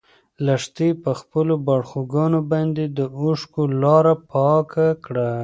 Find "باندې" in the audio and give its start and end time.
2.51-2.83